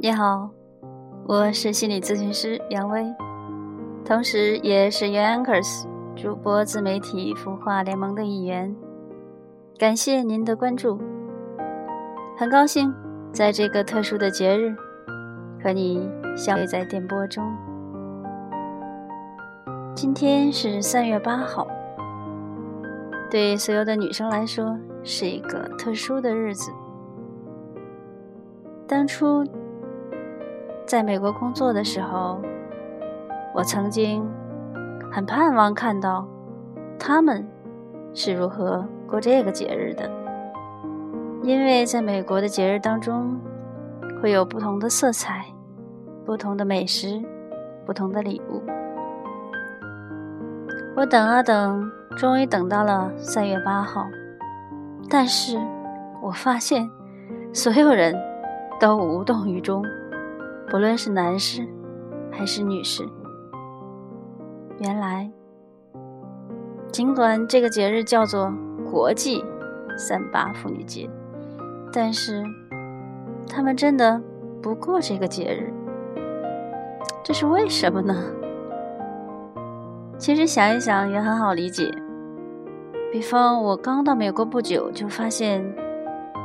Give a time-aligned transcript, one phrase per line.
[0.00, 0.48] 你好，
[1.26, 3.04] 我是心理咨询师杨威，
[4.04, 8.72] 同时也是 Youngers 主播自媒体孵化联盟的一员。
[9.76, 11.00] 感谢您的关注，
[12.36, 12.94] 很高兴
[13.32, 14.72] 在这个特殊的节日
[15.60, 17.44] 和你相遇在电波中。
[19.96, 21.66] 今天是三月八号，
[23.28, 26.70] 对所有的女生来说是一个特殊的日子。
[28.86, 29.44] 当初。
[30.88, 32.40] 在美国工作的时候，
[33.54, 34.26] 我曾经
[35.12, 36.26] 很盼望看到
[36.98, 37.46] 他们
[38.14, 40.10] 是如何过这个节日的，
[41.42, 43.38] 因为在美国的节日当中
[44.22, 45.44] 会有不同的色彩、
[46.24, 47.22] 不同的美食、
[47.84, 48.62] 不同的礼物。
[50.96, 54.06] 我等啊等，终于等到了三月八号，
[55.10, 55.60] 但是
[56.22, 56.88] 我发现
[57.52, 58.18] 所有人
[58.80, 59.84] 都无动于衷。
[60.70, 61.66] 不论是男士
[62.30, 63.02] 还是女士，
[64.80, 65.30] 原来，
[66.92, 68.52] 尽管这个节日叫做
[68.90, 69.42] 国际
[69.96, 71.08] 三八妇女节，
[71.90, 72.44] 但是
[73.48, 74.20] 他们真的
[74.62, 75.72] 不过这个节日，
[77.24, 78.14] 这是为什么呢？
[80.18, 81.90] 其实想一想也很好理解。
[83.10, 85.64] 比方我刚到美国不久，就发现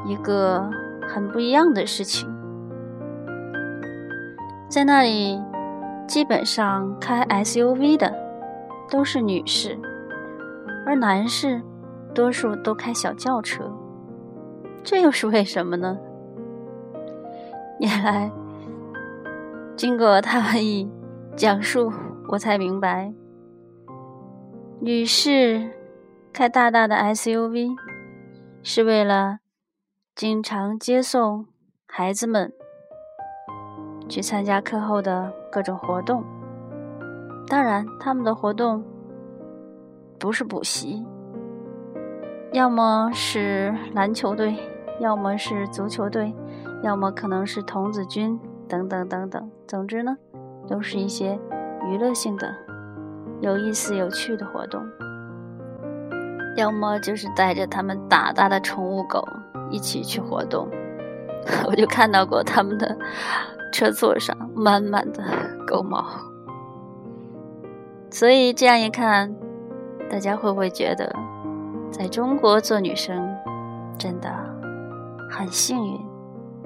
[0.05, 0.69] 一个
[1.09, 2.32] 很不一样的事情。
[4.73, 5.39] 在那里，
[6.07, 8.11] 基本上开 SUV 的
[8.89, 9.77] 都是女士，
[10.83, 11.61] 而男士
[12.11, 13.71] 多数都开小轿车。
[14.83, 15.99] 这又是为什么呢？
[17.79, 18.31] 原来，
[19.77, 20.91] 经过他们一
[21.35, 21.93] 讲述，
[22.29, 23.13] 我才明白，
[24.79, 25.69] 女士
[26.33, 27.75] 开大大的 SUV
[28.63, 29.37] 是为了
[30.15, 31.45] 经常接送
[31.85, 32.51] 孩子们。
[34.09, 36.23] 去参加课后的各种活动，
[37.47, 38.83] 当然，他们的活动
[40.19, 41.05] 不是补习，
[42.51, 44.55] 要么是篮球队，
[44.99, 46.33] 要么是足球队，
[46.83, 49.51] 要么可能是童子军等等等等。
[49.67, 50.17] 总之呢，
[50.67, 51.39] 都是一些
[51.89, 52.53] 娱乐性的、
[53.41, 54.83] 有意思、有趣的活动，
[56.55, 59.27] 要么就是带着他们大大的宠物狗
[59.69, 60.67] 一起去活动。
[61.67, 62.97] 我就看到过他们的。
[63.73, 65.23] 车座上满满的
[65.65, 66.05] 狗毛，
[68.11, 69.35] 所以这样一看，
[70.07, 71.11] 大家会不会觉得，
[71.91, 73.35] 在中国做女生
[73.97, 74.29] 真的
[75.27, 75.99] 很幸运，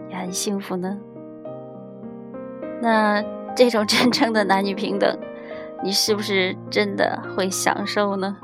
[0.09, 0.99] 也很幸福呢？
[2.81, 3.23] 那
[3.55, 5.17] 这种真正的男女平等，
[5.81, 8.35] 你是不是真的会享受呢？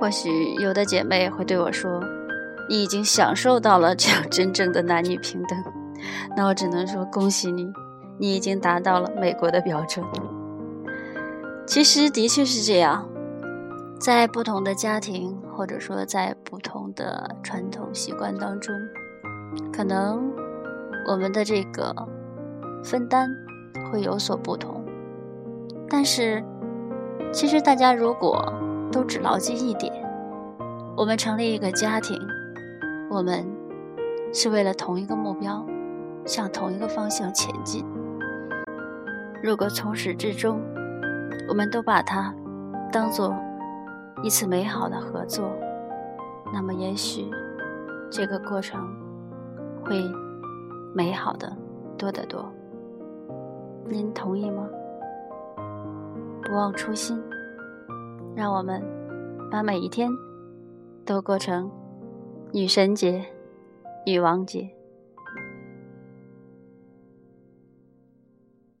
[0.00, 2.02] 或许有的姐妹会对我说。
[2.70, 5.64] 你已经享受到了这样真正的男女平等，
[6.36, 7.68] 那我只能说恭喜你，
[8.16, 10.06] 你已经达到了美国的标准。
[11.66, 13.08] 其实的确是这样，
[14.00, 18.72] 在不同的家庭或者说在不同的传统习惯当中，
[19.72, 20.32] 可能
[21.08, 21.92] 我们的这个
[22.84, 23.28] 分担
[23.90, 24.80] 会有所不同。
[25.88, 26.40] 但是，
[27.32, 28.52] 其实大家如果
[28.92, 29.92] 都只牢记一点，
[30.96, 32.16] 我们成立一个家庭。
[33.10, 33.44] 我们
[34.32, 35.66] 是为了同一个目标，
[36.24, 37.84] 向同一个方向前进。
[39.42, 40.60] 如果从始至终，
[41.48, 42.32] 我们都把它
[42.92, 43.34] 当做
[44.22, 45.50] 一次美好的合作，
[46.54, 47.28] 那么也许
[48.12, 48.80] 这个过程
[49.84, 50.00] 会
[50.94, 51.52] 美好的
[51.98, 52.48] 多得多。
[53.86, 54.68] 您同意吗？
[56.44, 57.20] 不忘初心，
[58.36, 58.80] 让我们
[59.50, 60.08] 把每一天
[61.04, 61.68] 都过成。
[62.52, 63.24] 女神节，
[64.04, 64.68] 女王节。